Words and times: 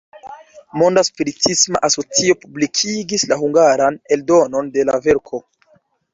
Monda 0.81 1.03
Spiritisma 1.09 1.81
Asocio 1.87 2.37
publikigis 2.47 3.27
la 3.33 3.39
hungaran 3.43 4.01
eldonon 4.17 4.75
de 4.79 4.89
la 4.91 4.99
verko. 5.07 5.45